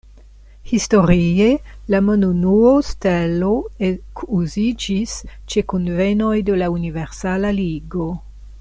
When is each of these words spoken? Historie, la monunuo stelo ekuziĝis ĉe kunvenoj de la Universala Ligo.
Historie, 0.69 1.49
la 1.93 1.99
monunuo 2.05 2.71
stelo 2.87 3.51
ekuziĝis 3.89 5.15
ĉe 5.53 5.65
kunvenoj 5.75 6.35
de 6.49 6.57
la 6.63 6.71
Universala 6.79 7.53
Ligo. 7.61 8.09